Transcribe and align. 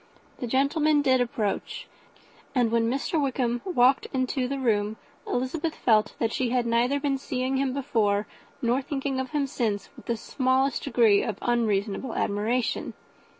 The 0.39 0.47
gentlemen 0.47 1.03
did 1.03 1.21
approach: 1.21 1.87
and 2.55 2.71
when 2.71 2.89
Mr. 2.89 3.21
Wickham 3.21 3.61
walked 3.65 4.07
into 4.07 4.47
the 4.47 4.57
room, 4.57 4.97
Elizabeth 5.27 5.75
felt 5.75 6.15
that 6.17 6.33
she 6.33 6.49
had 6.49 6.65
neither 6.65 6.99
been 6.99 7.19
seeing 7.19 7.57
him 7.57 7.71
before, 7.71 8.25
nor 8.63 8.81
thinking 8.81 9.19
of 9.19 9.29
him 9.29 9.45
since, 9.45 9.89
with 9.95 10.07
the 10.07 10.17
smallest 10.17 10.85
degree 10.85 11.21
of 11.21 11.37
unreasonable 11.43 12.15
admiration. 12.15 12.95